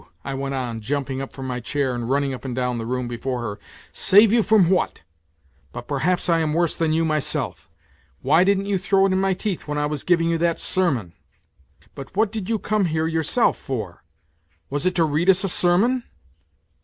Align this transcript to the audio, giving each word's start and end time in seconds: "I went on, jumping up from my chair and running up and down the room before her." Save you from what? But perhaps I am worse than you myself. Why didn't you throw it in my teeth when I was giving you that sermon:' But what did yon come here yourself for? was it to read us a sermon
"I 0.25 0.33
went 0.33 0.55
on, 0.55 0.81
jumping 0.81 1.21
up 1.21 1.31
from 1.31 1.45
my 1.45 1.59
chair 1.59 1.93
and 1.93 2.09
running 2.09 2.33
up 2.33 2.43
and 2.43 2.55
down 2.55 2.79
the 2.79 2.87
room 2.87 3.07
before 3.07 3.41
her." 3.43 3.59
Save 3.93 4.33
you 4.33 4.41
from 4.41 4.67
what? 4.71 5.01
But 5.73 5.87
perhaps 5.87 6.27
I 6.27 6.39
am 6.39 6.53
worse 6.53 6.73
than 6.73 6.91
you 6.91 7.05
myself. 7.05 7.69
Why 8.23 8.43
didn't 8.43 8.65
you 8.65 8.79
throw 8.79 9.05
it 9.05 9.13
in 9.13 9.19
my 9.21 9.35
teeth 9.35 9.67
when 9.67 9.77
I 9.77 9.85
was 9.85 10.01
giving 10.03 10.27
you 10.27 10.39
that 10.39 10.59
sermon:' 10.59 11.13
But 11.93 12.15
what 12.17 12.31
did 12.31 12.49
yon 12.49 12.57
come 12.57 12.85
here 12.85 13.05
yourself 13.05 13.57
for? 13.57 14.03
was 14.71 14.87
it 14.87 14.95
to 14.95 15.03
read 15.03 15.29
us 15.29 15.43
a 15.43 15.49
sermon 15.49 16.03